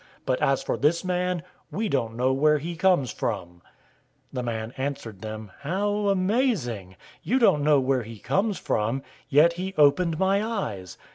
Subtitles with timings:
[0.25, 3.57] But as for this man, we don't know where he comes from."
[4.33, 6.95] 009:030 The man answered them, "How amazing!
[7.21, 10.97] You don't know where he comes from, yet he opened my eyes.